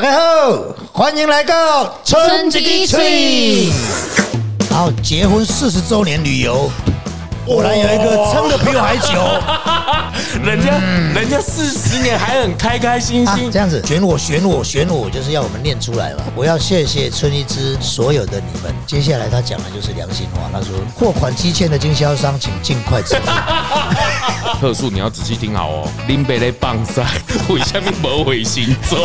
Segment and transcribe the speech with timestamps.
[0.00, 0.52] 大家好，
[0.92, 3.68] 欢迎来到春季吹。
[4.70, 6.70] 好，结婚四十周年旅游，
[7.48, 9.08] 果然有一个撑的比我还久。
[10.44, 10.78] 人家
[11.14, 16.24] 人家四十年还很开开心啊心，这样子选我选我选我，就是要我们念出来嘛。
[16.36, 18.70] 我要谢谢春一枝所有的你们。
[18.86, 23.30] 接下来他讲的就是良心话，他说货款积欠的经销商，请尽快支付。
[24.60, 25.88] 特殊你要仔细听好哦。
[26.06, 27.02] 林北的棒赛
[27.48, 28.98] 为下面没回星座，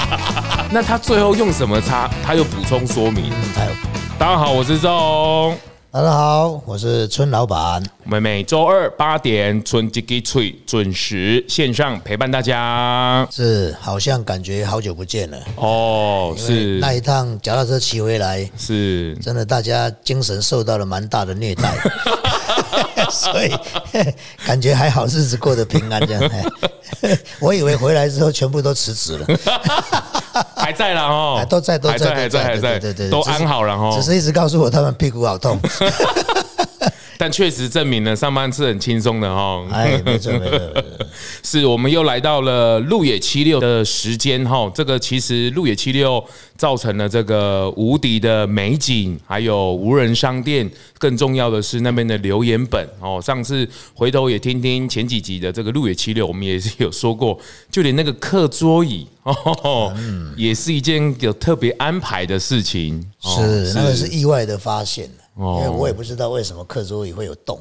[0.72, 2.08] 那他最后用什么擦？
[2.24, 3.30] 他又补充说明。
[3.54, 3.70] 还有，
[4.18, 5.58] 大家好，我是钟。
[5.96, 7.82] 大家好，我是春老板。
[8.04, 13.26] 我们每周二八点春吉吉脆准时线上陪伴大家。
[13.30, 15.38] 是，好像感觉好久不见了。
[15.56, 21.74] 哦，是那一趟脚踏车骑回来，是，真的大家精神受到了蛮大的虐待，
[23.12, 23.54] 所以
[24.46, 26.22] 感觉还好，日子过得平安这样。
[27.40, 29.26] 我以为回来之后全部都辞职了，
[30.56, 34.02] 还在啦哦哎，都在都在还在还在还在，对对对，都安好了哦只。
[34.02, 35.58] 是一直告诉我他们屁股好痛。
[37.18, 39.64] 但确实证明了上班是很轻松的哈。
[39.70, 40.84] 哎，没错没错，
[41.42, 46.22] 是我们又来到了路野七六的时间哈，这个其实路野七六
[46.56, 53.20] 造成了这个无敌的美景，还有无人商店，更重要的是那边的留言本哦。
[53.22, 57.38] 上次回头也听听前几集的这个路野七六，我们也是有说过，
[57.70, 59.94] 就连那个课桌椅 哦，
[60.36, 63.04] 也是一件有特别安排的事情。
[63.22, 67.60] 哦是那个是意外的发现，因哦为我也不知道为什么课桌椅会有洞。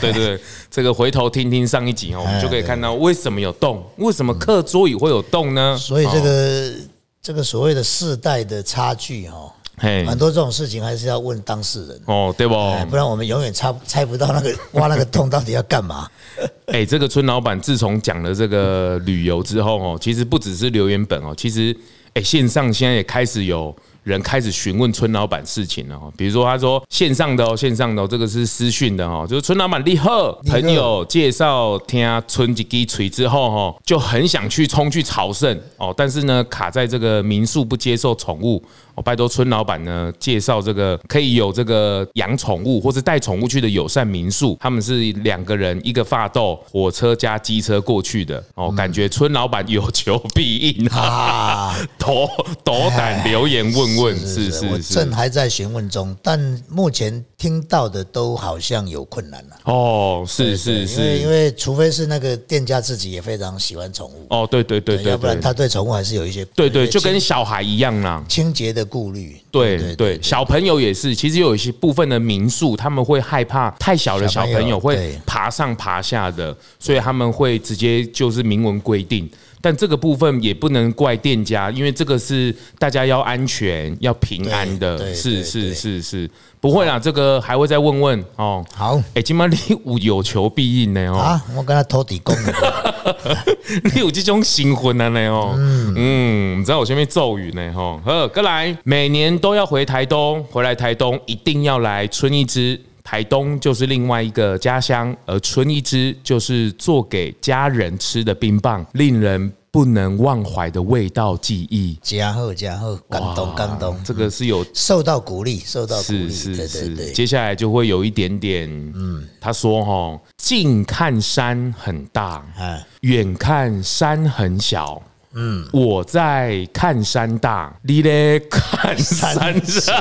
[0.00, 0.40] 对 对，对
[0.70, 5.76] 这个回头听听上一集哦，我们就可以看到为什么有洞，为什么课桌椅会有洞呢？
[5.76, 6.72] 所以这个
[7.20, 12.00] 这个所谓的世代的差距哈，嘿很多这种事情还是要问当事人。
[12.06, 12.54] 哦，对不？
[12.54, 16.08] 哎，不然我们永远猜猜不到那个 挖那个洞到底要干嘛。
[16.66, 21.76] 哎，这个村老板自从讲了这个旅游之后哦，其实不只是留言本哦，其实
[22.14, 23.74] 哎线上现在也开始有。
[24.02, 30.08] 人开始询问村老板事情了哦，比如说他说线上的哦，线上的哦，这个是私讯的哦，就是村老板厉害，
[30.46, 38.62] 朋友介绍听村几滴锤之后哦，就很想去冲去朝圣哦，但是呢卡在这个民宿不接受宠物
[38.94, 52.28] 哦，拜托村老板呢介绍这个可以有这个养宠物或者带宠物去的友善民宿，他们是两个人一个发豆火车加机车过去的哦，感觉村老板有求必应啊，啊， 斗
[52.64, 59.56] 斗胆留言问问，是我是是，正还在询问中，但目前听到的都好像有困难了。
[59.64, 68.24] 哦，是是因为因是，为除非是那个店家自己也非常喜欢宠物，哦，对对对对要不然，他对宠物还是有一些对对，就跟小孩一样啦。
[68.28, 69.40] 清洁的顾虑。
[69.50, 79.28] 对对，小朋友也是，其实有一些部分的民宿，他们会害怕太小的小小朋友朋友会爬上爬下的，所以他们会直接就是明文规定。
[79.60, 88.64] 但这个部分也不能怪店家，因为这个是大家要安全、要平安的，是是是是，不会啦，这个还会再问问哦。
[88.74, 89.00] 好。
[89.14, 92.94] 哎，今晚你有有求必应呢哦，啊，我跟他偷底工了。
[93.94, 102.80] 你有这种新婚的呢哦，嗯，你知道我前面咒语呢哈，呵，哥来，每年都要回台东，回来台东一定要来春一枝。
[103.10, 111.98] 台东就是另外一个家乡，而春一枝就是做给家人吃的冰棒，令人不能忘怀的味道记忆。
[112.00, 117.10] 加厚加厚，感动哇感动，这个是有受到鼓励，受到鼓是励，是是，对。
[117.10, 125.02] 接下来就会有一点点，嗯，他说哈，近看山很大，啊，远看山很小。
[125.32, 129.92] 嗯，我在看山大，你咧看山小。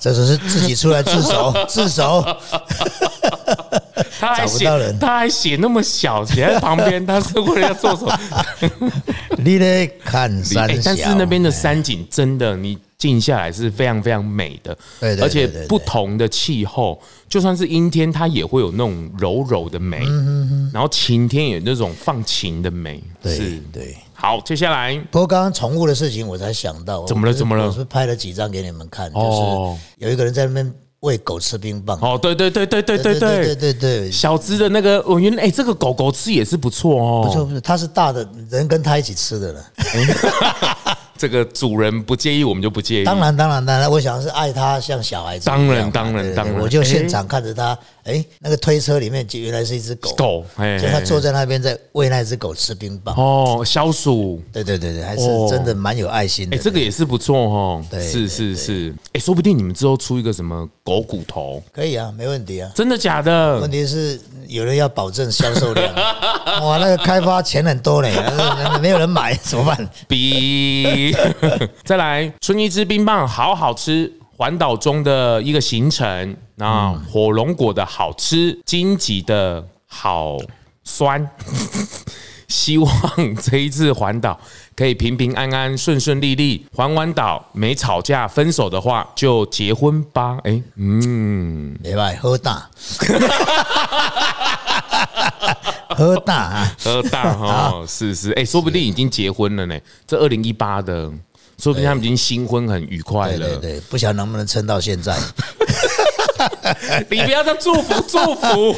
[0.00, 2.24] 这只是自己出来自首， 自首。
[4.18, 8.18] 他还写他还写那么小，写在旁边，他是为了要做什么？
[9.38, 14.76] 你得看山欸，但是那边的山景真的，你静下来是非常非常美的，
[15.22, 20.00] 而且不同的气候，就算是阴天，它也会有那种柔柔的美，
[20.70, 23.58] 然后晴天有那种放晴的美，对是。
[23.72, 23.96] 对。
[24.12, 24.94] 好，接下来。
[25.10, 27.64] 不过刚刚宠物的事情，我才想到，怎么了怎么了？
[27.64, 30.70] 我是不是拍了几张给你们看，就哦是有一个人在那边
[31.00, 31.98] 喂狗吃冰棒。
[32.02, 33.18] 哦，对对对对对对对。
[33.18, 39.64] 对对对，小只的那个，我原来哎，这个狗狗吃也是不错哦，不错不错，它是大的人跟它一起吃的了。
[41.20, 43.04] 这个主人不介意，我们就不介意。
[43.04, 45.44] 当然当然当然，我想是爱他像小孩子。
[45.44, 53.14] 当然当然当然我就现场看着他哎，那个推车里面就原来是一只狗，狗，哎就他坐在那边在喂那只狗吃冰棒。
[53.16, 54.40] 哦，消暑。
[54.52, 56.56] 对对对对，还是哦真的蛮有爱心的。
[56.56, 57.84] 哎，这个也是不错哦。
[57.90, 58.94] 对是是是。
[59.12, 62.70] 哎，说不定你们之后出一个什么狗骨头，可以啊，没问题啊。
[62.74, 63.70] 真的假的问？
[63.70, 65.94] 题是有人要保证销售量，
[66.64, 69.88] 哇，那个开发钱很多呢，但是没有人买怎么办？
[70.08, 71.14] 比
[71.84, 76.34] 再来，春一枝冰棒好好吃，环岛中的一个行程。
[76.54, 80.38] 那火龙果的好吃，荆棘的好
[80.82, 81.28] 酸。
[82.48, 82.90] 希望
[83.36, 84.40] 这一次环岛
[84.74, 86.64] 可以平平安安、顺顺利利。
[86.74, 90.38] 环完岛没吵架分手的话，就结婚吧。
[90.44, 92.70] 哎，嗯，没办法，喝大，
[95.94, 96.76] 喝大啊！
[96.82, 99.78] 喝大哦，是是，哎，说不定已经结婚了呢。
[100.06, 101.12] 这二零一八的，
[101.60, 103.38] 说不定他们已经新婚很愉快了。
[103.38, 105.16] 对对对，不晓得能不能撑到现在。
[107.10, 108.76] 你不要再祝福祝福。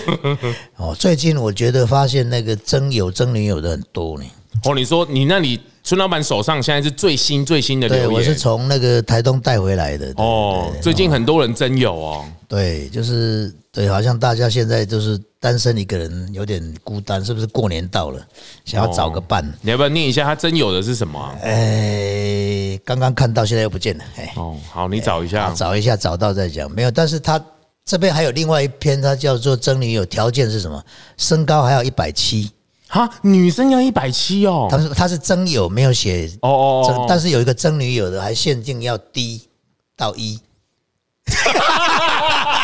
[0.77, 4.25] 哦，最近我觉得发现那个征友征女友的很多呢。
[4.65, 10.13] 哦，你说你那里孙老板手上现在是最新最新的对，留言，我是从那个台东带回来的。
[10.17, 17.49] 哦，最近很多人真有哦，对，就是对，好像大家现在就是单身一个人，有点孤单，是不是？
[17.49, 18.25] 过年到了，
[18.65, 19.45] 想要找个伴。
[19.61, 21.35] 你要不要念一下他真有的是什么啊？
[21.43, 24.05] 哎，刚刚看到，现在又不见了。
[24.19, 25.53] 哎，哦，好，你找一好下。
[25.53, 26.71] 找一下，找到再讲。
[26.71, 27.45] 没有，但是他
[27.85, 30.81] 这边还有另外一篇，他叫做真女友，条件是什么？
[31.17, 32.49] 身高还要一百七。
[32.87, 34.69] 哈，女生要一百七哦。
[34.71, 36.49] 他是他是真友，没有写哦
[36.87, 39.43] 哦，但是有一个真女友的，还限定要低
[39.97, 40.39] 到一。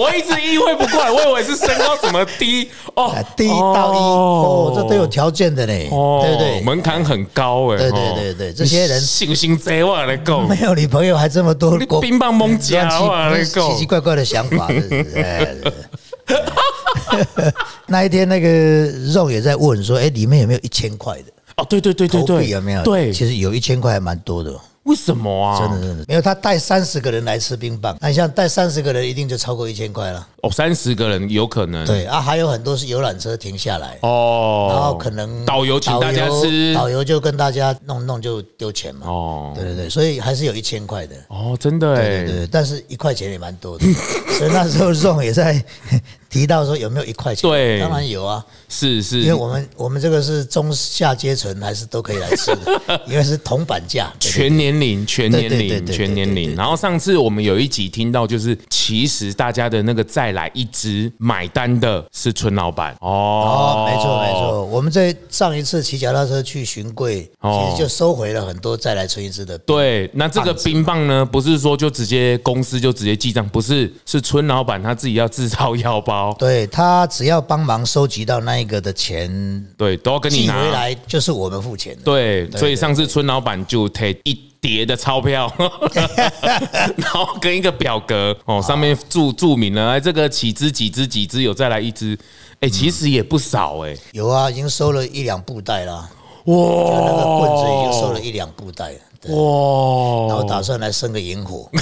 [0.00, 6.60] 我一直意会不过来，我以为是身高什么低哦啊，低到一哦，这都有条件的嘞，哦对不对？
[6.62, 7.76] 门槛很高哎。
[7.76, 13.86] 对对哦对对这些人信心贼我来够，没有女朋友还这么多你国冰棒蒙家乱我来够奇奇奇。
[13.86, 14.68] 怪怪的想法，
[17.86, 18.48] 那一天那个
[19.12, 21.24] 肉也在问说，哎，里面有没有一千块的
[21.56, 22.82] 哦，对对对对对，有没有？
[22.84, 24.60] 对，其实有一千块还蛮多的哦。
[24.90, 25.56] 为什么啊？
[25.60, 30.26] 真的真的没有，他带三十个人来吃冰棒，那你像带三十个人，一定就超过一千块了。
[30.42, 31.86] 哦，三十个人有可能。
[31.86, 39.06] 对啊，还有很多是游览车停下来，哦，然后可能导游请大家吃导游就跟大家弄弄就丢钱嘛。
[39.06, 41.14] 哦对对对，所以还是有一千块的。
[41.28, 43.86] 哦，真的哎，对对，但是一块钱也蛮多的，
[44.36, 45.64] 所以那时候 Ron 也在
[46.30, 47.50] 提到说有没有一块钱？
[47.50, 54.12] 对当然有啊，是是，因为我们我们这个是中下阶层，还是都可以来吃的， 因为是铜板价。
[54.20, 56.54] 全年龄，全年龄，全年龄。
[56.54, 64.32] 然后上次我们有一集听到，就是其实大家的那个再来一支买单的是村老板哦哦，，没错没。
[64.32, 69.58] 错，我们在上一次骑脚踏车去巡柜，哦其实就收回了很多再来春一支的。
[69.58, 79.30] 对，那这个冰棒呢，不是说就直接公司就直接记账，不是，是村老板他自己要制造腰包，对他只要帮忙收集到那一个的钱
[79.76, 80.70] 对，都要跟你寄回拿。
[80.70, 82.02] 来，就是我们付钱的。
[82.02, 85.50] 对，所以上次村老板就贴一叠的钞票，
[86.96, 92.18] 然后跟一个表格哦，上面注注明了，哎，这个几只几只几只有再来一只，
[92.60, 96.10] 哎，其实也不少哎，有啊，已经收了一两布袋啦，
[96.44, 98.98] 哇，那个棍子已经收了一两布袋了。
[99.22, 101.70] 对，然后哇，打算来生个萤火。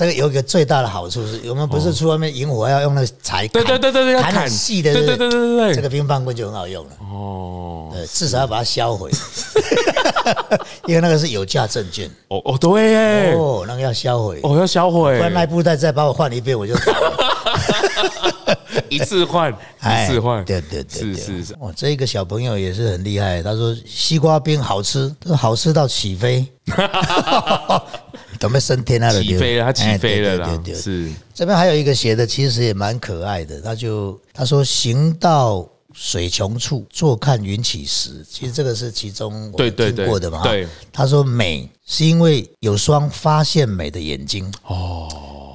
[0.00, 4.48] 这个有一个最大的好处是，我们不是去外面萤火要用那个柴砍，对对对对砍。
[4.48, 5.74] 细的，对对对对对对。
[5.74, 6.90] 这个冰棒棍就很好用了。
[7.12, 9.10] 哦，对，至少要把它销毁，
[10.88, 12.10] 因为那个是有价证券。
[12.28, 16.74] 哦哦，对耶，哦，那个要销毁，哦要销毁不，然那布袋再把我换一遍，我就。
[18.88, 21.14] 一次换一次换，哎对对对，对。
[21.14, 21.44] 是是。
[21.44, 26.46] 是，哦，这个小朋友也是很厉害，他说西瓜冰好吃，好吃到起飞，
[28.40, 33.60] 准备升天了，起飞了，它起哎飞了啦对对对，对是这边还有一个写的，其实也蛮可爱的。
[33.60, 38.24] 他就他说行到水穷处，坐看云起时。
[38.26, 40.42] 其实这个是其中我听过的嘛。
[40.42, 44.50] 对，他说美是因为有双发现美的眼睛。
[44.64, 45.06] 哦，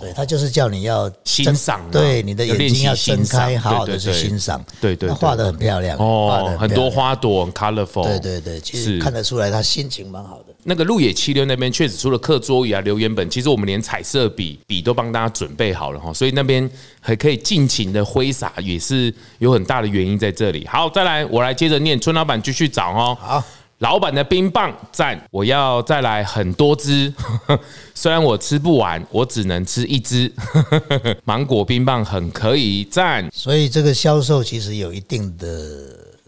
[0.05, 4.65] 对他就是叫你要欣赏啊对你的眼睛要睁开，好好的去对对对欣赏。
[4.81, 6.85] 对对画的很漂亮，哦，很多。
[6.95, 10.53] 花朵很 colorful，对对对，其实看得出来他心情蛮好的。
[10.63, 16.69] 那个路野七六那边确实除了课桌椅啊、留言本，其实我们连彩色笔笔都帮大家准备好了哈，所以那边
[17.01, 20.65] 还可以尽情的挥洒，也是有很大的原因在这里。
[20.67, 23.17] 好，再来，我来接着念，村老板继续找哦。
[23.19, 23.43] 好，
[23.79, 27.13] 老板的冰棒赞，我要再来很多支，
[27.94, 30.32] 虽然我吃不完，我只能吃一支。
[31.25, 35.48] 芒果冰棒很可以赞，所以这个销售其实有一定的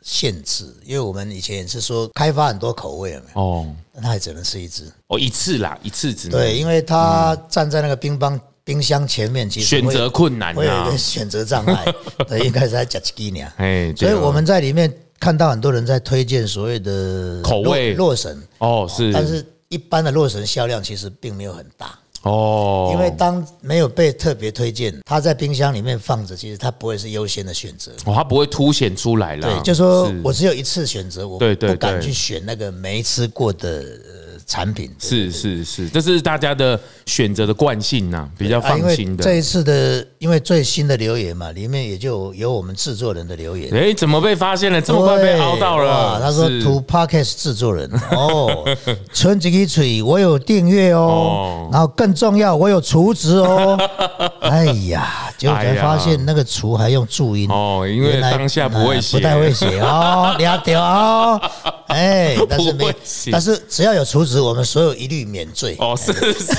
[0.04, 3.22] 限制，因为我们以前也是说开发很多口味有？
[3.34, 4.84] 哦但他也只能吃一支。
[5.08, 10.98] 哦，一次啦，一次只能对，因为他站在那个冰棒冰箱前面其实选会择困难啊会有一个。
[10.98, 11.86] 选择障碍，
[12.28, 13.52] 对，应该是在讲几年。
[13.56, 27.92] 哎，所以我们在里面看到很多人在推荐所谓的口味洛洛神，哦是，但是一般的洛神销量其实并没有很大，哦，因为当没有被特别推荐，它在冰箱里面放着，其实它不会是优先的选择。
[28.06, 29.48] 哦，它不会凸显出来了。
[29.48, 34.94] 对，就说我只有一次选择，我对对不敢去选那个没吃过的呃产品。
[35.00, 39.24] 是是是，这是大家的选择的惯性呐，比较放心的。
[39.24, 43.72] 这一次的，因为最新的留言嘛，里面也就有我们制作人的留言。
[43.72, 44.82] 哎，怎么被发现了？
[44.82, 46.20] 这么快被凹到了？
[46.20, 48.66] 他说是 To Podcast 制作人 哦，
[49.14, 53.78] 春吉吉嘴我有订阅哦哦，然后更重要，我有厨子哦。
[54.42, 61.40] 哎呀，结果才发现那个厨还用注音哦因为当下不会写不太会写哦， 了解哦。
[61.88, 62.94] 哎，但是没，
[63.32, 66.54] 但是只要有厨子，我们所有一律免罪，哦，是是，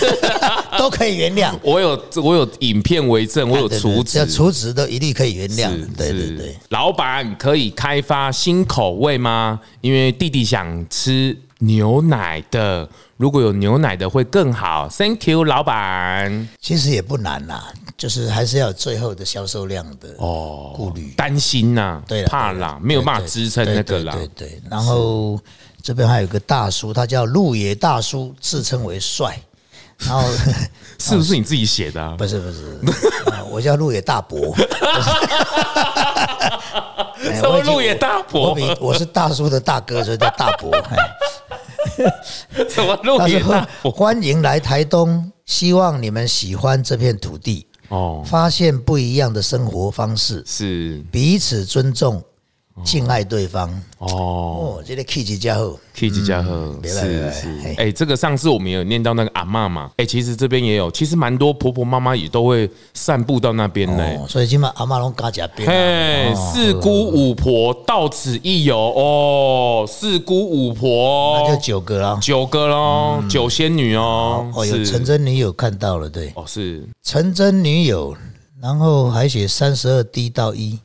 [0.79, 1.53] 都可以原谅。
[1.63, 4.27] 我有我有影片为证，我有厨子要。
[4.27, 5.87] 厨子都一律可以原谅是。
[5.97, 6.57] 对对对。
[6.69, 9.61] 老板可以开发新口味吗？
[9.81, 14.89] 因为弟弟想吃牛奶的，如果有牛奶的会更好。
[14.89, 16.49] Thank you，老板。
[16.61, 21.13] 其实也不难啦，就是还是要有最后的销售量的哦，顾虑。
[21.17, 24.13] 担心呐，对怕啦，没有办法支撑那个啦。
[24.13, 25.41] 对对对，然后
[25.83, 29.37] 这边还有个大叔，他叫鹿野大叔，自称为帅。
[29.99, 30.23] 然后
[30.99, 32.15] 是不是你自己写的啊？
[32.19, 32.79] 不是不是，
[33.31, 34.55] 啊我叫鹿野大伯。
[37.21, 40.71] 哎什么鹿野大伯我比我是大叔的大哥，所以叫大伯。
[40.77, 40.97] 哎
[42.69, 43.69] 什么鹿他野大？
[43.93, 52.23] 欢迎来台东，希望你们喜欢这片土地，哦，发现不一样的生活方式，是彼此尊重，
[52.85, 53.69] 敬爱对方。
[53.99, 54.09] 哦。
[54.09, 55.79] 哦，这个 K 级家伙。
[55.95, 64.05] K 级家和别来别来是是嘿，哎，这个上次我们有念到那个阿嬷嘛，哎，其实这边也有，其实蛮多婆婆妈妈也都会散步到那边呢。
[64.21, 72.19] 哦，所以今晚阿妈拢加加边嘿，啊，四姑五婆到此一游哦，四姑五婆那就九个啦。
[72.23, 78.17] 九个喽，九仙女哦，哦，有是陈真女友看到了，对，哦是陈真女友，
[78.63, 80.79] 然后还写三十二 D 到一，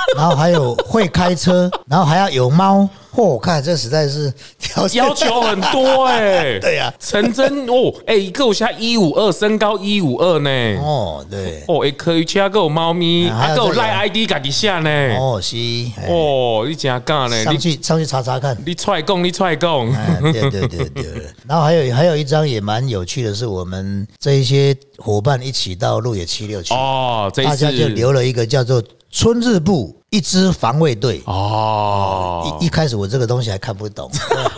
[0.16, 2.88] 然后还有会开车，然后还要有猫。
[3.14, 6.58] 嚯，我看这实在是条件要求很多哎。
[6.60, 10.50] 对呀陈真哦，哎，一个我现在一五二，身高一五二呢。
[10.80, 14.90] 哦，对，哦，哎，可以其他个有猫咪，啊还有赖 ID 家己下呢。
[15.18, 15.56] 哦，是，
[15.96, 17.44] 哎哦，你真干呢？
[17.44, 18.56] 上你去上去查查看。
[18.64, 19.90] 你踹供，你踹供。
[19.92, 21.04] 哎，对对对对。
[21.48, 31.22] 然后还有还有一张也蛮有趣的，是我们这一些伙伴一起到路野七六去，哦，这一次大家就留了一个叫做“春日部一支防卫队”。
[31.26, 34.10] 哦，一一开始我这个东西还看不懂，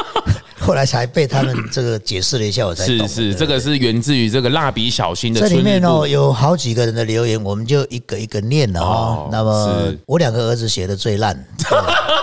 [0.61, 3.09] 后来才被他们这个解释了一下，我才懂。
[3.09, 9.29] 是是，这个是源自于这个蜡笔小新的这里面哦有好几个人的留言，我们就一个一个念了哦哦。
[9.33, 11.37] 那么我两个儿子写的最烂，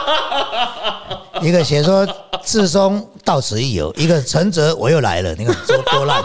[1.41, 2.07] 一个写说
[2.43, 6.23] 志松到此一游，一个陈泽我又来了，你看多多烂。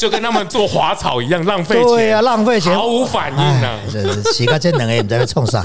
[0.00, 3.80] 就跟他们做滑草一样，浪费钱，对呀、浪费钱，毫无反应啊哎。
[3.92, 5.60] 这这洗个这两个也不知道在冲啥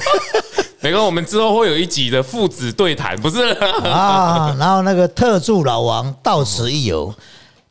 [0.80, 3.42] 没关系，我们之后会有一集的父子对谈，不是？
[3.90, 4.54] 啊。
[4.58, 7.14] 然后那个特助老王到此一游，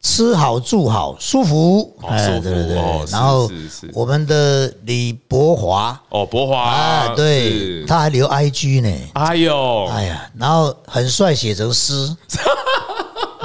[0.01, 3.05] 吃好住好舒服，哦舒服对对对哦。
[3.11, 3.47] 然后
[3.93, 8.91] 我们的李博华哦，博华啊，对，他还留 IG 呢。
[9.13, 11.93] 哎呦，哎呀，然后很帅，写成诗。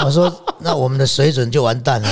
[0.05, 2.09] 我说，那我们的水准就完蛋了。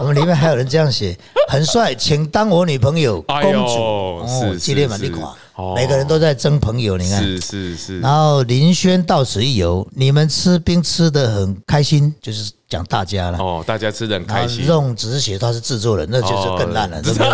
[0.00, 1.16] 我们里面还有人这样写，
[1.48, 3.58] 很帅，请当我女朋友，公主。
[3.58, 5.20] 哦是，激烈嘛，你看
[5.54, 7.22] 哦，每个人都在争朋友，你看。
[7.22, 13.36] 是是是，然后林轩到此一游，你们吃冰吃的很开心，就是讲大家了。
[13.38, 14.64] 哦，大家吃的很开心。
[14.66, 16.96] 用只是写他是制作人，那就是更烂了。
[16.98, 17.28] 哦 对不对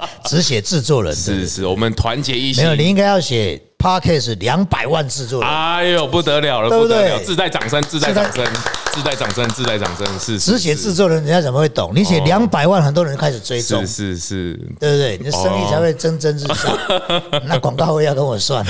[0.24, 2.88] 只写制作人，对是是，我们团结一心没有，你。
[2.90, 5.50] 应该要写 podcast 两百万制作人。
[5.50, 7.24] 哎呦，不得了了，对不对不得了！
[7.24, 8.44] 自带掌声，自带掌声，
[8.92, 11.92] 自带掌声，自带掌声，是只写是制作人，人家怎么会懂？
[11.94, 15.16] 你写两百万，很多人开始追踪是，是是，对不对？
[15.18, 16.76] 你的生意才会蒸蒸日上。
[17.46, 18.64] 那广告费要跟我算。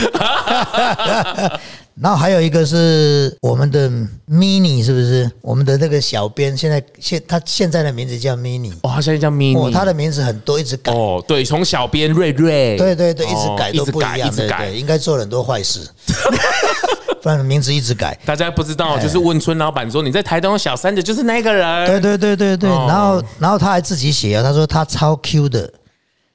[2.01, 3.91] 然后还有一个是我们的
[4.29, 5.31] mini，是不是？
[5.43, 10.93] 我们的那个小编现在现他现在的名字叫 mini，哦，他现在叫 mini，哦，他的名字很多，一直改。
[10.93, 15.87] 哦，对，从小编瑞瑞，对对对，一直哦改都不一一样，直改，应该做了很多坏事，
[17.23, 18.19] 不然名字一直改。
[18.25, 21.87] 大家不知道，就是问村老板说你在台东有小三的，就是那个人。
[21.87, 25.71] 对对对对对，哦然后然后他还自己写啊，他说他超 Q 的，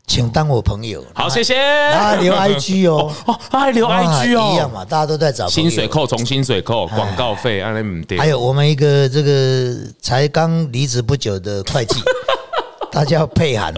[0.07, 1.03] 请当我朋友。
[1.13, 1.55] 好，谢谢。
[1.55, 5.87] 然后留 IG 哦，哦，他还留 IG 哦一样哦，嘛，大家都在找薪水。
[5.87, 8.27] 扣从薪水扣，广告费按那唔对还。
[8.27, 11.99] 有我们一个这个才刚离职不久的会计，
[12.91, 13.73] 他叫佩涵，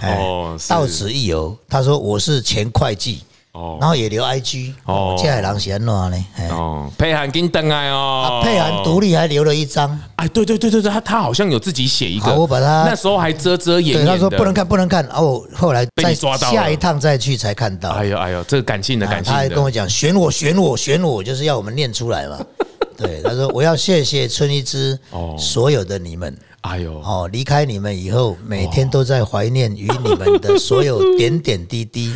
[0.00, 1.56] 哎哦到此一游。
[1.68, 3.22] 他说我是前会计，
[3.58, 6.24] 哦然后也留 IG，哦哦，这海人是安怎呢？
[6.36, 14.06] 哎哦，佩涵跟登来哦啊，，佩涵独立还留了一张，哎，对对对对对，他他好像有自己写一个，我把他那时候还遮遮掩，掩。
[14.06, 15.04] 他说不能看，不能看。
[15.06, 17.90] 哦，后来被抓到下一趟再去才看到。
[17.90, 22.38] 哎呦哎呦，这个感性的啊感性的，他还跟我讲选我选我选我，就是要我们念出来嘛。
[22.96, 32.12] 对，他说我要谢谢春一枝哦所有的你们哎呦，哦，离开你们以后，每天都在怀念与你们的所有点点滴滴。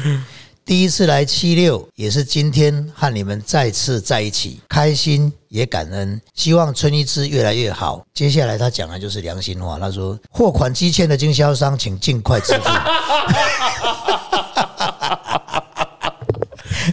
[0.64, 6.20] 第一次来七六，也是今天和你们再次在一起，开心也感恩。
[6.34, 8.06] 希望春一枝越来越好。
[8.14, 12.62] 接下来他讲的就是良心话，他说货款积欠的经销商，请尽快支付。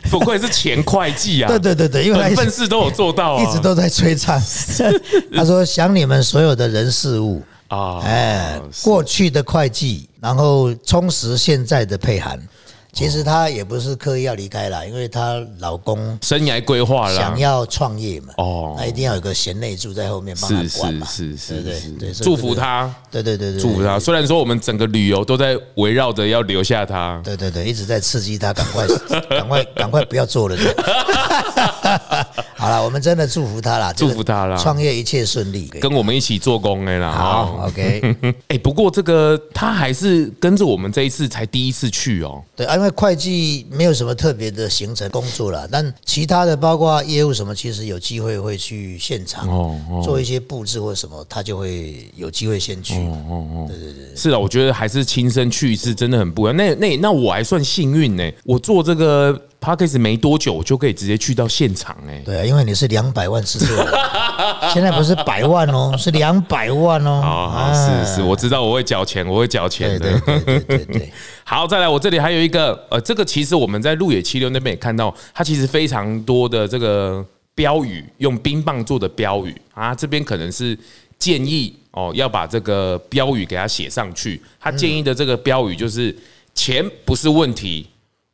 [0.10, 4.42] 不愧是前会计啊，对对对对，因为他本一直分事都有做到啊，一直都在催账。
[5.36, 12.42] 他说想你们所有的人事物，啊，哎，过去的会计，然后充实现在的佩涵。
[12.92, 18.76] 其实她也不是刻意要离开啦，因为她老公生涯规划了想，要创业嘛，哦。
[18.78, 21.80] 那一定要有个贤内助在后面帮他管嘛，是是对不对？
[21.80, 21.90] 是。
[21.92, 24.00] 对，祝福她，对对对对，祝福她。
[24.00, 28.88] 虽然说我们整个旅游都在围绕着要留下她，对对对，一直在刺激她，赶快
[29.30, 30.58] 赶快赶快不要做了。
[32.60, 35.68] 对好了，我们真的祝福他啦，祝福他啦创业一切顺利。
[35.80, 37.12] 跟我们一起做工哎啦。
[37.12, 38.16] 好哦，OK。
[38.50, 42.44] 哎，不过这个他还是跟着我们这一次才第一次去哦。
[42.56, 52.96] 对啊，因为会计没有什么特别的行程工作啦，但其他的包括业务什么，其实有机会会去现场哦哦做一些布置或什么，他就会有机会先去。
[52.96, 56.58] 哦哦，对对对是啊，我觉得还是亲身去一次真的很不一样。
[56.58, 62.22] 那那那我还算幸运呢，我做这个 p a c k a g e 没多久，我就可以直接去到现场哎。
[62.26, 63.88] 对啊，因为你是两百万制作人，
[64.74, 67.22] 现在不是百万哦，是两百万哦。
[67.22, 70.20] 好好啊是是，我知道我会缴钱，我会缴钱对的。
[70.22, 71.14] 对对对对对，
[71.44, 80.78] 好，再来，我这里还有一个，呃，这个其实我们在路野七六那边也看到，它其实非常多的这个标语，用冰棒做的标语啊，这边可能是
[81.18, 84.42] 建议哦，要把这个标语给它写上去。
[84.58, 86.16] 他建议的这个标语就是：
[86.54, 87.86] 钱不是问题，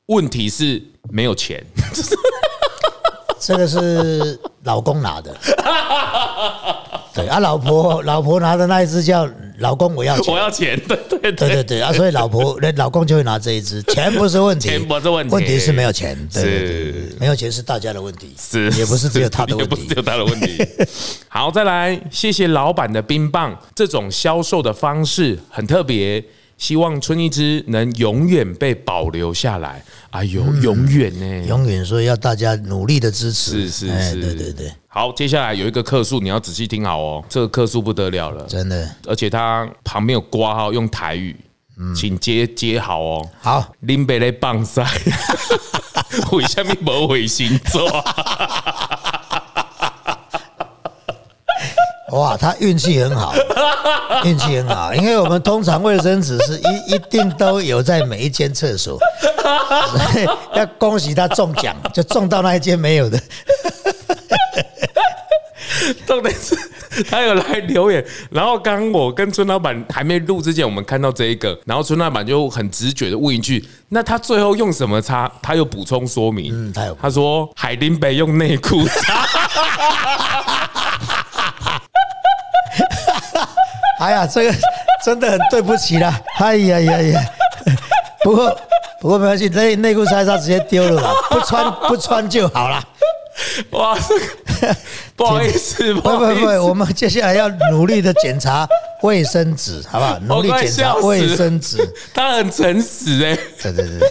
[0.08, 1.64] 问题是没有钱。
[3.40, 5.36] 这个是老公拿的。
[7.14, 10.40] 对啊，老婆老婆拿的那一只叫老公我要钱我。
[10.40, 11.32] 要钱，对对对。
[11.32, 16.14] 对对对啊，所以老婆 那老公就会拿这一支，钱不是问题，钱不是问题问题是没有钱。
[16.34, 19.96] 对对对是对，对没有钱是大家的问题，是，也不是只有他的问题也不是只。
[19.96, 20.68] 有他的问题。
[21.30, 26.22] 好，再来，谢谢老板的冰棒，这种销售的方式很特别，
[26.58, 29.84] 希望春一枝能永远被保留下来。
[30.12, 31.48] 哎呦，永远呢？
[31.48, 41.36] 永远说要大家努力的支持，哎是是是，对对对，好，接下来有一个客诉，你要仔细听好哦，这个客诉不得了了，真的而且它旁边有挂号，用台语，
[41.96, 43.30] 请接接好哦。
[43.42, 43.74] 好。
[43.82, 44.86] 林北的棒赛，
[46.32, 47.90] 为什么没回星座？
[52.12, 53.34] 哇，他运气很好，
[54.24, 60.26] 运气很好，因为我们通常卫生纸是一一定都有在每一间厕所，所以
[60.58, 63.20] 要恭喜他中奖，就中到那一间没有的。
[66.08, 66.56] 重点是
[67.10, 79.28] 他有来留言，然后刚刚我跟村老板还没录之前，我们看到这一个，然后村老板就很直觉的问一句：“那他最后用什么擦？”他有补充说明，嗯他有他说海林北用内裤擦，
[84.00, 84.54] 哎呀，这个
[85.04, 86.20] 真的很对不起啦！
[86.40, 87.22] 哎呀呀呀！
[88.24, 88.58] 不过
[89.00, 92.84] 不过没关系，内内裤擦一擦直接丢了啦，不穿不穿就好了。
[93.72, 94.76] 哇，这个
[95.16, 98.68] 不好意思，不不不我们接下来要努力的检查
[99.04, 100.18] 卫生纸，好不好？
[100.20, 101.78] 努力检查卫生纸，
[102.14, 104.10] 他很诚实哎、对对对，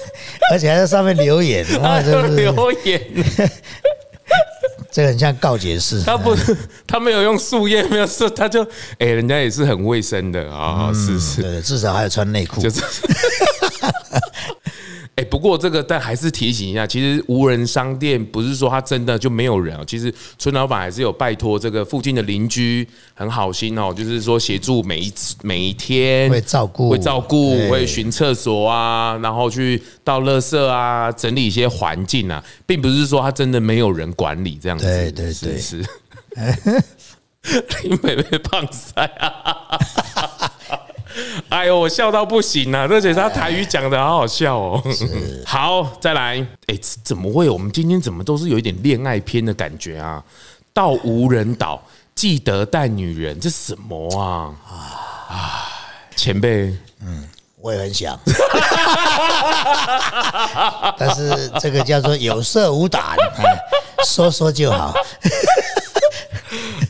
[0.53, 3.01] 而且还在上面留言，哇， 真是留言，
[4.95, 6.01] 这个很像告解式。
[6.05, 6.37] 他不，
[6.87, 8.63] 他没有用树叶，没有说，他就
[9.01, 12.61] 哎、人家也是很卫生的啊、是是，对对，至少还有穿内裤。
[12.61, 12.81] 就是。
[15.17, 19.85] 哎、不过这个但还是提醒一下，其实无人商店不是说它真的就没有人啊。
[19.87, 34.85] 其实村老板还是有拜托这个附近的邻居，很好心哦，就是说协助每一次每一天会照顾会照顾，对会巡厕所啊，然后去倒垃圾啊，整理一些环境啊，并不是说他真的没有人管理这样子。
[34.85, 35.85] 对对对是是。
[37.83, 39.79] 林北被胖 塞啊！
[41.49, 42.87] 哎呦，我笑到不行啊！
[42.91, 44.83] 而且他台语讲的好好笑哦。
[45.45, 47.49] 好，再来，哎，怎么会？
[47.49, 50.23] 我们今天怎么都是有一点恋爱片的感觉啊？
[50.73, 51.83] 到无人岛，
[52.15, 54.51] 记得带女人，这什么啊？
[55.29, 55.69] 啊，
[56.17, 57.29] 前辈，嗯，
[57.61, 58.19] 我也很想，
[60.99, 63.03] 但是这个叫做有色无胆，
[63.39, 63.45] 哎
[64.05, 64.95] 说说就好。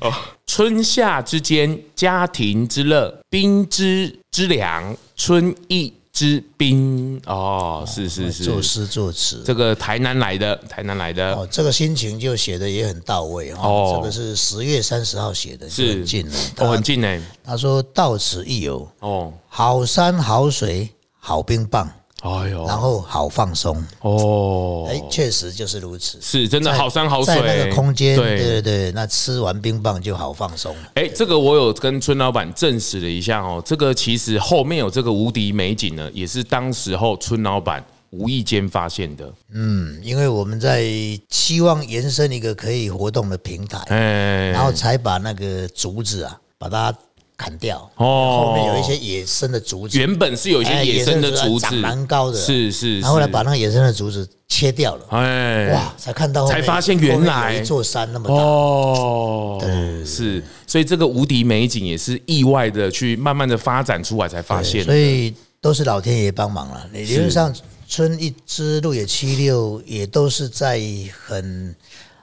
[0.01, 0.13] 哦，
[0.55, 7.21] 春夏之间，家庭之乐，冰之之凉，春意之冰。
[7.27, 13.93] 哦，是是是，作诗作词，这个台南来的，台南来的，哦，这个心情就写的也很到位哦哦。
[13.97, 16.39] 这个是十月三十号写的，是很近了。
[16.59, 17.23] 哦，很近呢。
[17.43, 20.89] 他说到此一游，哦，好山好水
[21.19, 21.91] 好冰棒，
[22.25, 23.77] 哎呦，然后好放松。
[24.01, 26.19] 哦，哎，确实就是如此。
[26.23, 30.75] 是真的好山好水，在那个空间，对对对对，那吃完冰棒就好放松。
[30.95, 39.31] 哎，这个我有跟村老板证实了一下哦，这个其实后面有这个无敌美景呢，也是当时候村老板无意间发现的。
[39.53, 40.83] 嗯，因为我们在
[41.29, 46.95] 希望延伸一个可以活动的平台，哎，然后才把那个竹子啊，把它
[47.37, 47.91] 砍掉。
[47.97, 48.47] 哦。
[48.47, 55.73] 后面有一些野生的竹子，原本是有一些哎野生的竹长子，蛮高的，是是，然后后来把那个野生的竹子切掉了，哎。
[55.73, 58.35] 哇，才看到才发现原来一座山那么大。
[58.35, 60.05] 哦，对。
[60.05, 66.87] 是，所以这个无敌美景也是意外的去慢慢的发展出来才发现的，所以都是老天爷帮忙了。
[66.93, 67.55] 理论上，
[67.89, 70.81] 村一支路野七六也都是在
[71.27, 71.75] 很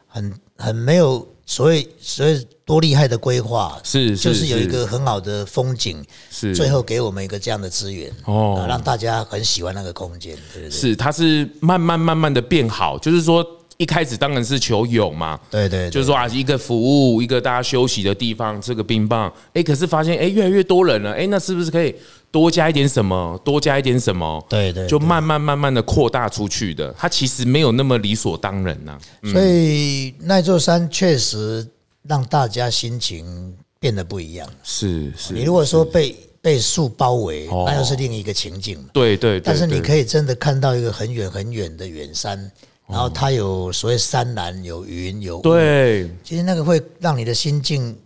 [0.07, 6.55] 很很没有所以所以多厉害的规划，是是就是有一个很好的风景，是。
[6.55, 8.57] 最后给我们一个这样的资源，哦。
[8.61, 10.71] 啊让大家很喜欢那个空间，对对对。
[10.71, 13.45] 是，它是慢慢慢慢的变好，就是说
[13.81, 21.95] 一开始当然是求有嘛，对对，就是说啊，一个服务，一个大家休息的地方，这个冰棒，哎，可是发现哎越来越多人了，哎，那是不是可以
[22.29, 24.45] 多加一点什么，多加一点什么？
[24.47, 31.67] 对对，就慢慢慢慢的扩大出去的，它其实没有那么理所当然呐、所以那座山确实
[32.03, 34.47] 让大家心情变得不一样。
[34.63, 37.63] 是是，你如果说被被树包围，哦。
[37.67, 38.89] 那又是另一个情境嘛。
[38.93, 42.51] 对对对，但是你可以真的看到一个很远很远的远山，
[42.91, 47.97] 然后它有所谓山岚、有云、有雾，对，其实那个会让你的心境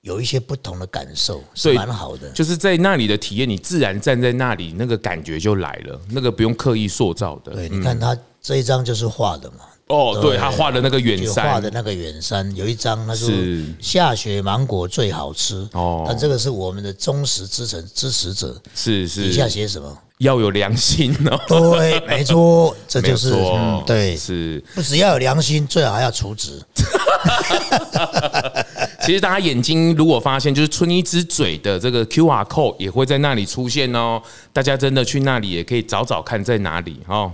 [0.00, 2.30] 有一些不同的感受，是蛮好的。
[2.30, 7.52] 就是在那里的体验，你自然站在那里，那个感觉就来了，那个不用刻意塑造的。
[7.52, 19.98] 对，你看他这一张就是画的嘛，哦，对他画的那个远山画的，那个远山，有一张那是下雪芒果最好吃哦但这个是我们的忠实支持支持者，是是底下是写什么？
[20.18, 24.62] 要有良心哦，对， 没错，这就是嗯，对，是。
[24.74, 26.62] 不只要有良心，最好还要除职。
[29.02, 34.22] 其实大家眼睛如果发现，就是春一之嘴的这个 Q R code 也会在那里出现哦。
[34.52, 37.32] 大家真的去那里也可以找找看在哪里哦。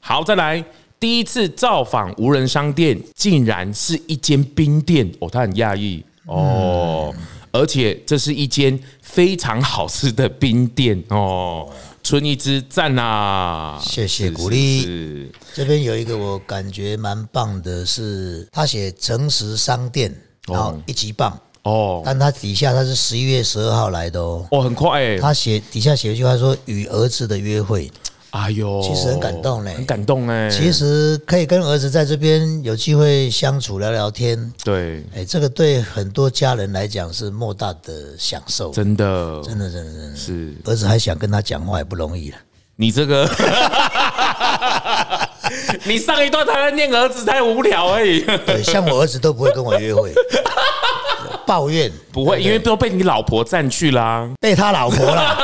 [0.00, 0.62] 好，再来。
[1.04, 6.02] 第一次造访无人商店，竟然是一间冰店哦，他很讶异。
[6.24, 7.14] 哦，
[7.52, 11.68] 而且这是一间非常好吃的冰店哦。
[12.02, 15.30] 春一之赞啊，谢谢鼓励。
[15.52, 20.10] 这边有一个我感觉蛮棒的是，他写诚实商店，
[20.46, 22.00] 然后一级棒，哦。
[22.02, 24.46] 但他底下他是十一月十二号来的哦。
[24.50, 27.92] 哦，很快哎，他写底下写一句话说：“与儿子的约会，
[28.34, 29.72] 哎呦，其实很感动嘞。
[29.74, 38.72] 很感动哎，其实可以跟儿子在这边有机会相处聊聊天，对，哎，这个对很多家人来讲是莫大的享受。
[38.72, 40.52] 真的，真的，真的，真的，是。
[40.64, 42.36] 儿子还想跟他讲话也不容易了。
[42.74, 43.24] 你这个，
[45.86, 50.12] 你上一段他在念儿子太无聊而已，对，像我儿子都不会跟我约会，
[51.46, 51.88] 抱怨。
[52.10, 54.28] 不会，因为都被你老婆占去啦。
[54.40, 55.36] 被他老婆了。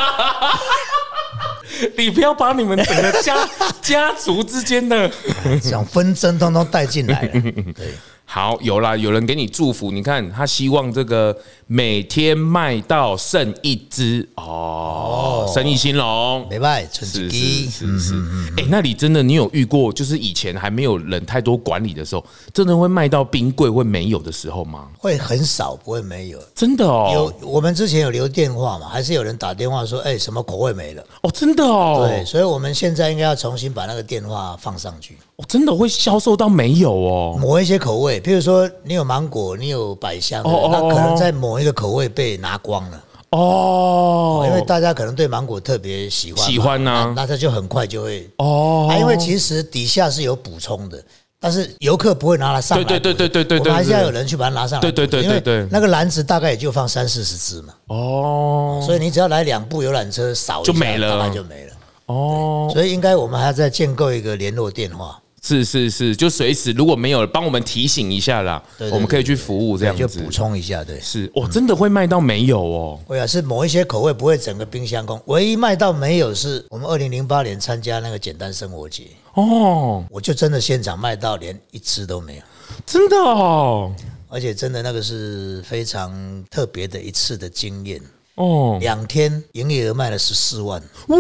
[1.97, 3.49] 你不要把你们整个家
[3.81, 5.11] 家族之间的
[5.63, 7.29] 这种纷争通通带进来了。
[7.75, 7.93] 对，
[8.25, 11.37] 好有啦，有人给你祝福，你看他希望这个
[11.73, 16.45] 每天卖到剩一只哦，生意兴隆。
[16.51, 17.71] 没办法，存是是。
[17.71, 18.15] 是是，
[18.57, 24.89] 哎、那你真的你有遇过，就是以前还没有人太多管理的时候，真的会卖到冰柜会没有的时候吗？
[24.99, 26.41] 会很少，不会没有。
[26.57, 31.05] 真的哦，有我们之前有留电话嘛，还是有人打电话说，哎，什么口味没了？
[31.23, 37.39] 哦，真的哦，对，所以我们现在应该要重新把那个电话放上去，哦，真的会销售到没有哦。
[37.41, 47.13] 抹一些口味，譬如说你有芒果，你有百香的，哦哦那可能在某一个口味被拿光了，哦，因为大家可能对芒果特别喜欢，喜欢啊。
[47.15, 48.89] 那那它就很快就会哦。
[48.91, 51.03] 啊，因为其实底下是有补充的，
[51.39, 58.83] 但是游客不会拿来上来捕，对对对对对对我们还是要有人去把它拿上来对对对对因为那个篮子大概也就放三四十只嘛，哦。
[58.85, 61.19] 所以你只要来两部游览车扫就没了。
[61.19, 61.73] 大概就没了。
[62.07, 70.31] 哦，所以应该我们还要再建构一个联络电话，是是是，就随时如果没有，帮我们提醒一下啦，我们可以去服务这样子就补。
[70.31, 71.01] 充一下，对。
[71.01, 73.01] 是哦，真的会卖到没有哦？
[73.07, 82.43] 会啊，是某一些口味不会整个冰箱空，唯一卖到没有是我们二零零八年参加那个简单生活节，哦，我就真的现场卖到连一只都没有，
[82.85, 83.95] 真的哦，
[84.29, 88.01] 而且真的那个是非常特别的一次的经验。
[88.37, 91.17] 哦，两天营业额卖了十四万，哇，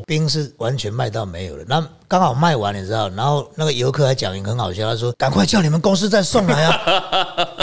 [0.00, 1.64] 冰是完全卖到没有了。
[1.66, 6.70] 那刚好卖完，你知道，然后那个游客还讲一个很好笑，他说：“赶快叫你们公司再送来啊！”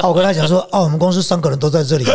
[0.02, 2.06] 啊，我跟他讲说：“哦，我们公司三个人都在这里。”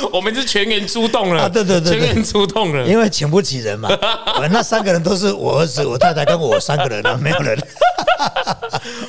[0.12, 2.86] 我们是全员出动了，啊对对对对全员出动了。
[2.86, 3.88] 因为请不起人嘛，
[4.38, 7.58] 我那三个人都是我儿子、我太太跟我三个人啊， 没有人。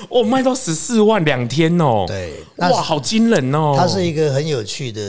[0.09, 3.75] 哦，卖到十四万两天哦，对那哇，好惊人哦！
[3.77, 5.01] 它是一个很有趣的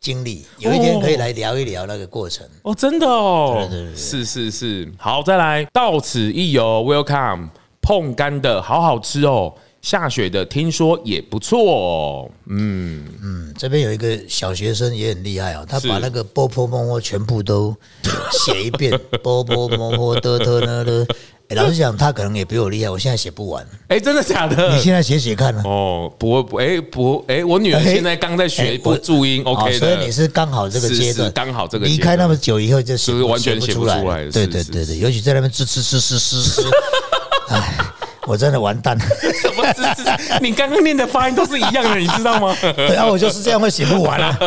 [0.00, 2.46] 经历，有一天可以来聊一聊那个过程。
[2.62, 7.48] 哦，真的哦，对对对是是是，好，再来，到此一游，Welcome，
[7.82, 9.52] 碰干的好好吃哦，
[9.84, 17.76] 下雪的听说也不错哦，嗯，嗯，这边有一个小学生也很厉害哦，他把那个波波摸摸全部都
[18.32, 21.06] 写一遍， 波波摸摸的的呢的。
[21.48, 23.62] 哎老实讲，他可能也比我厉害，我现在写不完。
[23.88, 24.80] 哎，真的假的你的？
[24.80, 25.60] 现在写写看呢？
[25.66, 34.02] 哦，不会不，哎不，哎，我女儿哎现在刚在学哎不注音哦，OK 所以，你是刚好这个是阶段是，刚好这个离开那么久以后就是完全写不出来。
[34.30, 36.70] 对对对对，尤其在那边吱吱吱吱吱吱，
[37.50, 37.76] 哎，
[38.26, 39.04] 我真的完蛋了。
[39.40, 40.10] 什么字字？
[40.40, 42.56] 你刚刚念的发音都是一样的，你知道吗？
[42.60, 44.38] 对啊，我就是这样会写不完啊。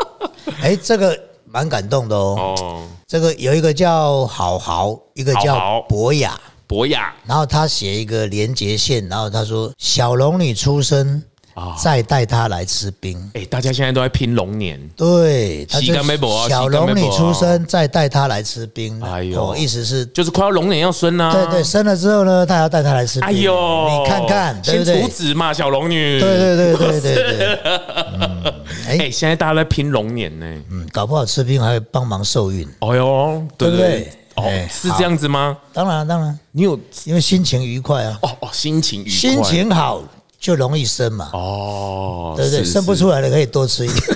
[0.62, 2.54] 哎，这个蛮感动的哦。
[2.58, 11.22] 哦，这个有一个叫好豪，一个叫博雅，博雅然后他写一个连接线，然后他说小龙女出生，
[11.56, 13.18] 啊再带她来吃冰。
[13.34, 19.02] 哎，大家现在都在拼龙年，对，他就洗干没博啊小龙女出生，再带她来吃冰。
[19.02, 23.28] 哎呦哦，意思是就是快要龙年要生啦、对对，生了之后呢，他还要带她来吃冰。
[23.28, 25.08] 哎呦，你看看，对先不对处？
[25.08, 26.20] 子嘛，小龙女。
[26.20, 27.58] 对对对对对对，
[28.20, 28.42] 嗯，
[28.86, 30.46] 哎、哎，现在大家在拼龙年呢。
[30.70, 32.68] 嗯，搞不好吃冰还会帮忙受孕。
[32.80, 34.08] 哎呦，对不对？
[34.36, 35.56] 哦哎，是这样子吗？
[35.72, 40.02] 当然当然，你有因为心情愉快啊，哦哦，心情愉快，心情好
[40.46, 42.62] 就容易生嘛，哦，对不对？
[42.64, 44.00] 是生不出来的可以多吃一点。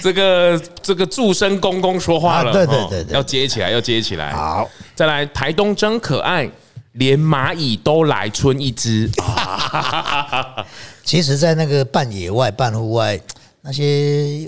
[0.00, 4.32] 这个这个助生公公说话了，啊对对哦对对要接起来，要接起来。
[4.32, 6.48] 好，再来，台东真可爱，
[6.92, 10.64] 连蚂蚁都来春一只啊！
[11.02, 13.20] 其实，在那个半野外、半户外，
[13.66, 14.46] 那些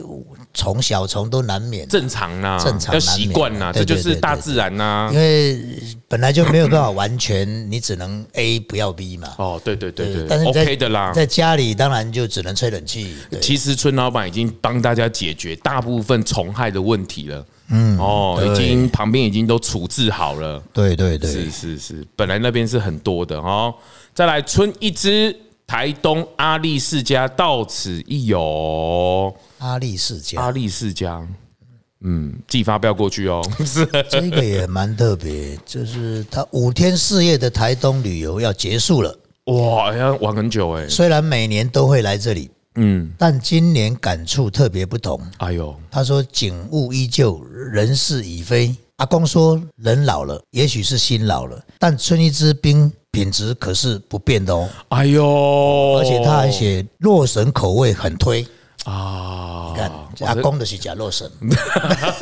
[0.52, 5.18] 虫、小虫都难免，正常啦，正常要习惯啦，这就是大自然呐因。
[5.18, 5.58] 为
[6.06, 9.34] 本来就没有办法完全， 你只能 A 不要 B 嘛。
[9.38, 11.12] 哦，对对对对但是在，OK 的啦。
[11.14, 13.16] 在家里当然就只能吹冷气。
[13.30, 17.46] 对其实村老板已经帮大家解决大部分虫害的问题了。
[17.70, 20.62] 嗯，哦，已经旁边已经都处置好了。
[20.74, 23.74] 对对对是是是，本来那边是很多的哦。
[24.14, 25.34] 再来村一只，
[25.66, 29.34] 台东阿力世家到此一游。
[29.58, 31.26] 阿力世家阿力世家，
[32.02, 33.42] 嗯，寄发票过去哦。
[33.64, 39.18] 是 这个也蛮特别，就是他五天四夜的台东旅游要结束了。
[39.46, 40.88] 哇，要玩很久哎。
[40.88, 45.20] 虽然每年都会来这里，嗯，但今年感触特别不同。
[45.38, 54.68] 哎呦，他说：“景物依旧，人事已非。”阿公说：“人老了，也许是心老了，但春一支冰品质可是不变的哦。
[54.90, 55.24] 哎呦，
[55.98, 58.46] 而且他还写洛神口味很推，
[58.84, 61.26] 啊，看哇阿公的是假洛神，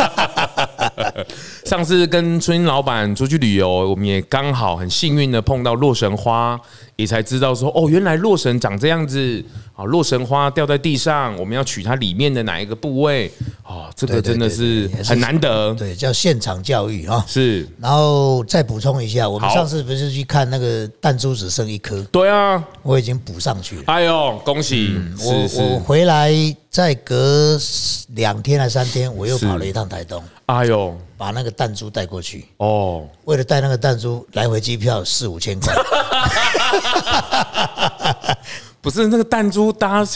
[1.66, 6.60] 上次跟春老板出去旅游，我们也刚好很幸运的碰到洛神花，
[6.96, 9.84] 也才知道说哦，原来洛神长这样子啊！
[9.84, 13.30] 洛神花掉在地上，我们要取它里面的哪一个部位？
[13.66, 15.74] 哦，这个真的是很难得。
[15.74, 17.24] 对，叫现场教育啊。
[17.26, 23.82] 是，然后再补充一下，我们上次不是去看那个弹珠只剩一颗，对啊，我已经补上去了。
[23.86, 24.92] 哎呦，恭喜！
[24.94, 26.32] 嗯我我回来
[26.70, 27.58] 再隔
[28.14, 32.44] 两天还三天，我又跑了一趟台东，哎呦，把那个弹珠带过去。
[32.58, 35.74] 哦，为了带那个弹珠，来回机票四五千块。
[38.80, 40.12] 不是那个弹珠，大家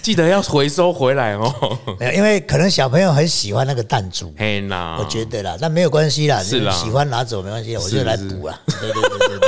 [0.00, 1.52] 记得要回收回来哦。
[1.98, 8.60] 没有，因为可能小朋友很喜欢那个弹珠，嘿啦，我觉得啦，那没有关系啦，是啦你喜欢拿走没关系，我就来补啊。
[8.80, 9.38] 对对对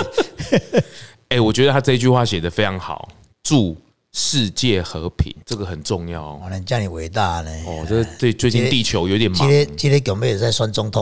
[0.51, 0.85] 对对，
[1.31, 3.09] 哎、我觉得他这句话写的非常好，
[3.45, 3.77] 祝
[4.13, 6.41] 世界和平，这个很重要哦。
[6.43, 7.51] 我能叫你伟大呢。
[7.67, 11.01] 哦，这对最近地球有点忙今天今天有没有在算总统？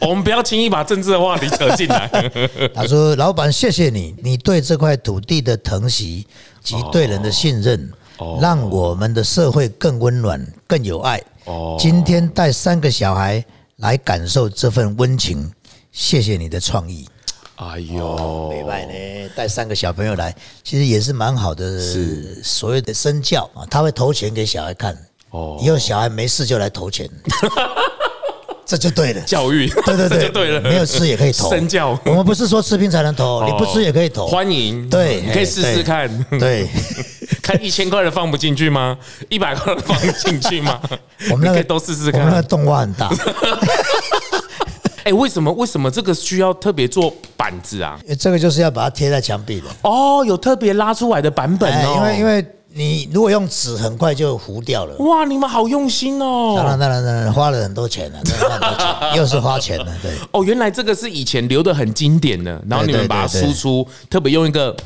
[0.00, 2.08] 我们不要轻易把政治的话题扯进来。
[2.74, 6.26] 他说：“老板，谢谢你，你对这块土地的疼惜
[6.62, 7.90] 及对人的信任，
[8.40, 11.22] 让我们的社会更温暖、更有爱。
[11.44, 11.76] 哦。
[11.78, 13.44] 今天带三个小孩
[13.76, 15.50] 来感受这份温情，
[15.92, 17.08] 谢谢你的创意。
[17.56, 20.34] 哎呦，美拜呢，带三个小朋友来，
[20.64, 22.42] 其实也是蛮好的，是。
[22.42, 24.96] 所谓的身教啊，他会投钱给小孩看，
[25.28, 25.58] 哦。
[25.60, 27.06] 以后小孩没事就来投钱，
[28.70, 31.50] 这就对了。”教育，对对这对， 就对了，没有吃也可以投。
[31.50, 34.26] 身教我们不是说吃冰才能投，你不吃也可以投。
[34.28, 36.68] 欢迎，对你可以试试看，对，
[37.42, 38.96] 看一千块的放不进去吗？
[39.28, 40.80] 一百块的放进去吗？
[41.30, 42.46] 我们那个你可以都试试我们那个看。
[42.46, 43.10] 洞挖很大，
[45.04, 47.98] 哎，为什么为什么这个需要特别做板子啊？
[48.18, 49.66] 这个就是要把它贴在墙壁的。
[49.82, 54.96] 哦，有特别拉出来的版本哎，哦，因为因为你如果用纸，很快就糊掉了。
[54.98, 56.68] 哇，你们好用心哦当哦。
[56.68, 60.12] 然当然当然花了很多钱了， 真的花很多钱，又是花钱了，对。
[60.30, 64.76] 哦，原来这个是以前留的很经典的，然后你们把它输出，特别用一个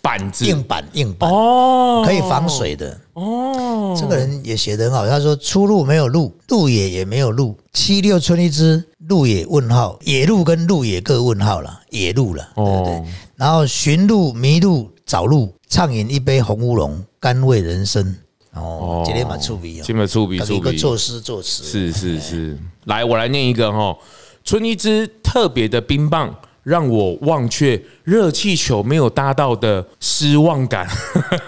[0.00, 2.98] 板子硬板硬板哦，可以防水的。
[3.12, 3.94] 哦。
[3.98, 13.04] 这个人也写得很好，他说出路没有路，路野也没有路，七六村一支路野问号，野路跟路野各问号了，野路了，对不对哦？
[13.36, 18.16] 然后寻路迷路找路，畅饮一杯红乌龙，甘味人生。
[18.54, 23.96] 哦，今天蛮出名哦，这么出笔出笔，一个作诗作词，是是是，来，我来念一个哈。
[24.42, 30.88] 春一支特别的冰棒，让我忘却热气球没有搭到的失望感。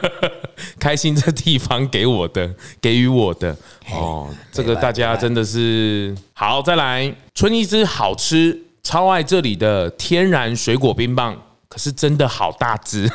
[0.78, 3.56] 开心这地方给我的，给予我的
[3.92, 6.62] 哦，这个大家真的是好。
[6.62, 11.36] 再来，春一支好吃，超爱这里的天然水果冰棒，
[11.78, 13.08] 可是真的好大只，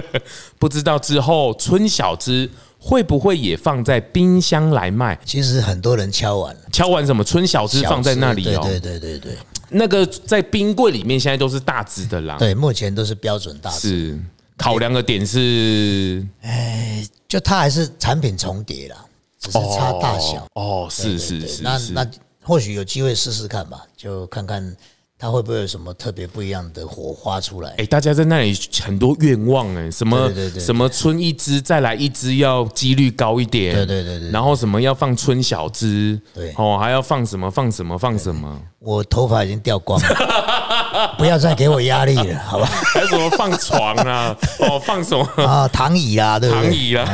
[0.58, 5.18] 不知道之后春小只会不会也放在冰箱来卖？
[5.22, 7.22] 其实很多人敲完了，敲完什么？
[7.22, 14.20] 春小只放在那里哦，对对对对对那个在冰柜里面现在都是大只的啦，对，目前都是标准大只，是。
[14.56, 16.26] 考量的点是？
[16.40, 18.96] 哎就它还是产品重叠了，
[19.38, 20.46] 只是差大小。
[20.54, 22.10] 哦，是是是，那那
[22.42, 24.74] 或许有机会试试看吧，就看看
[25.18, 27.74] 它会不会有什么特别不一样的火花出来。
[27.78, 36.52] 哎，大家在那里很多愿望哎，什么什么春一只再来一只要几率高一点，对对对对然后什么要放春小枝，对。
[36.58, 40.08] 哦，还要放什么放什么放什么，我头发已经掉光了，
[41.18, 42.66] 不要再给我压力了， 好吧？
[42.92, 46.64] 还有什么放床啊， 哦，放什么啊，躺椅啊，对不对？
[46.64, 47.04] 躺椅啊，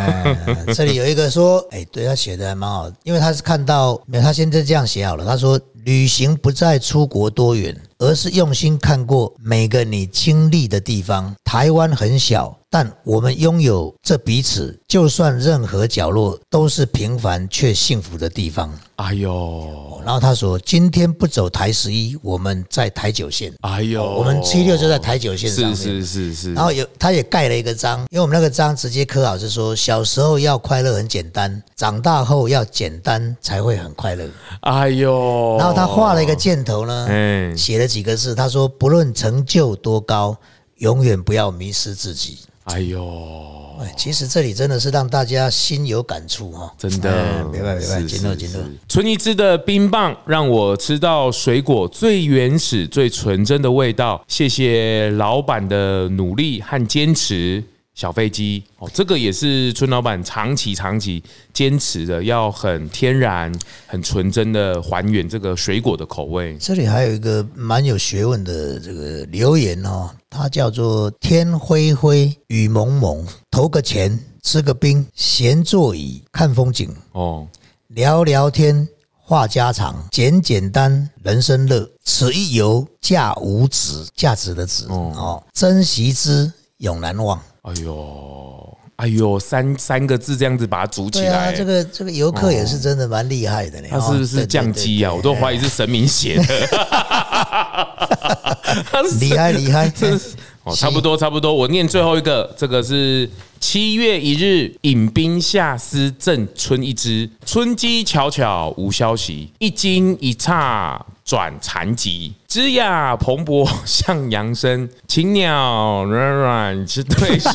[0.67, 5.25] 哎这里有一个说，哎，对他写的还蛮好，因为他是看到，没有，他现在这样写好了。
[5.25, 11.35] 他说，旅行不再出国多远，而是用心看过每个你经历的地方。
[11.45, 18.73] 台湾很小，但我们拥有这彼此，就算任何角落都是平凡却幸福的地方。
[18.97, 23.53] 哎呦，然后他说，今天不走台十一，我们在台九线。
[23.61, 25.77] 哎呦，我们七六就在台九线上面。
[25.77, 34.27] 是是是是，然后有，他也盖了一个章，因为我们那个章直接刻好是说，小时候要快乐很简单，长大后要简单才会很快乐。
[34.61, 40.35] 哎呦，然后他画了一个箭头呢，哎写了几个字，他说不论成就多高，
[40.79, 42.39] 永远不要迷失自己。
[42.65, 54.25] 哎呦，哎，其实这里真的是让大家心有感触哈，真的哎，明白明白，是金乐金乐，是是春一枝的冰棒让我吃到水果最原始、最纯真的味道。
[54.29, 57.65] 谢谢老板的努力和坚持。
[57.95, 63.53] 小飞机哦，这个也是村老板长期长期坚持的，要很天然、
[63.87, 66.57] 很纯真的还原这个水果的口味。
[66.59, 77.47] 这里还有一个蛮有学问的这个留言哦，它叫做“天灰灰，雨蒙蒙，投个钱，吃个冰，闲座椅看风景，哦，
[77.89, 78.89] 聊聊天，
[79.21, 81.89] 话家常，简简单，人生乐。
[82.05, 87.41] 此一游，价无值，价值的值哦，珍惜之，永难忘。
[87.63, 93.87] 哎呦，哎呦，三三个字这样子把它组起来，这个这个游客也是真的蛮厉害的呢。
[93.89, 95.13] 他是不是降机啊？
[95.13, 96.43] 我都怀疑是神明写的。
[99.21, 99.91] 厉害厉害。
[100.65, 101.53] 哦，差不多差不多。
[101.53, 117.51] 我念最后一个，这个是七月一日，引兵下司镇村一枝，春鸡巧巧无消息，一惊一乍转残疾，枝桠蓬勃向阳生，禽鸟软软是对树，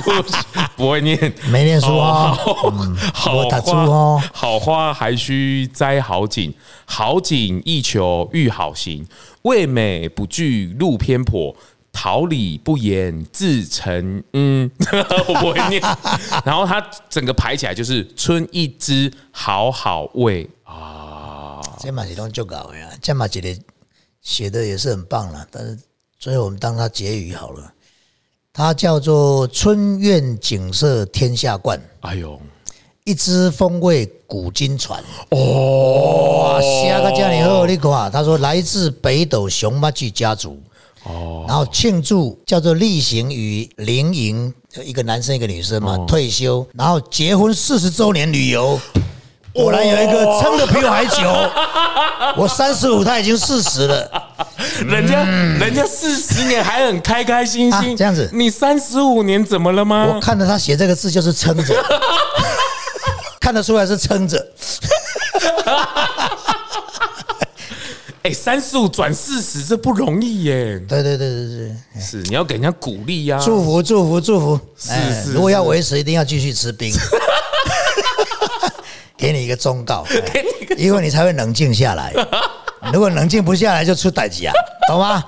[0.75, 1.17] 不会念。
[1.51, 2.37] 没念书哦，
[3.13, 6.53] 好我打住花哦，好花还需栽好景，
[6.85, 9.05] 好景亦求遇好行，
[9.43, 11.55] 味美不惧路偏颇。
[11.99, 14.69] 桃李不言自成，嗯，
[15.27, 15.81] 我不会念。
[16.45, 16.79] 然后它
[17.09, 21.06] 整个排起来就是春一枝好好味啊，
[21.79, 23.55] 这嘛是拢足搞的啊，这嘛一个
[24.21, 25.77] 写的也是很棒了，但是
[26.19, 27.73] 最后我们当它结语好了。
[28.51, 32.41] 它叫做“春苑景色天下冠”，哎呦，
[33.03, 35.03] 一支风味古今传。
[35.29, 40.59] 哦，下个这样好，你看，他说来自北斗熊猫剧家族。
[41.03, 44.51] 哦，然后庆祝叫做例行与灵营，
[44.83, 48.79] 一个男生一个女生嘛，退休，然后结婚四十周年旅游。
[49.57, 51.27] 果然有一个撑的比我还久，
[52.37, 54.07] 我三十五，他已经四十了。
[54.85, 55.23] 人家
[55.59, 60.05] 人家四十年还很开开心心，这样子，你三十五年怎么了吗？
[60.13, 61.73] 我看着他写这个字就是撑着，
[63.41, 64.47] 看得出来是撑着。
[68.21, 70.79] 哎，三十五转四十，这不容易耶。
[70.87, 74.59] 对对对对对，是你要给人家鼓励呀，祝福祝福祝福。
[74.77, 74.91] 是
[75.23, 76.93] 是，如果要维持，一定要继续吃冰。
[79.19, 80.05] 给你一个忠告，
[80.77, 82.13] 因为你才会冷静下来。
[82.93, 84.53] 如果冷静不下来，就出代级啊，
[84.87, 85.21] 懂吗？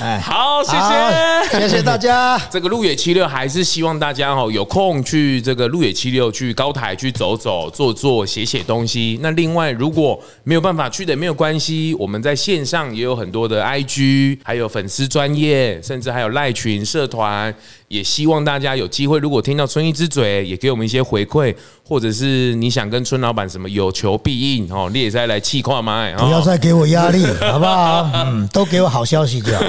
[0.00, 2.38] 哎，好，谢谢，谢谢大家。
[2.50, 9.18] 这个路野七六还是希望大家哦有空去这个路野七六去高台去走走、坐坐、写写东西。
[9.22, 17.54] 那另外如果没有办法去的没有关系，我们在线上也有很多的 IG，还有粉丝专业，甚至还有赖群社团。
[17.88, 28.10] 也希望大家有机会，如果听到春一之嘴，也给我们一些回馈，或者是你想跟春老板什么有求必应哦，你也再来气跨麦，不要再给我压力， 好不好？
[28.14, 29.62] 嗯，都给我好消息就好。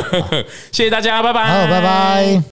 [0.71, 1.65] 谢谢大家，拜拜。
[1.65, 2.43] 好，拜拜。